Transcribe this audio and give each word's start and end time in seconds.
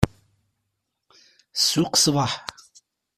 Ssuq, 1.59 1.93
ṣṣbeḥ! 2.01 2.31